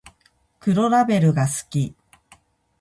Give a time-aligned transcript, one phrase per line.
[0.59, 1.95] 黒ラベルが好き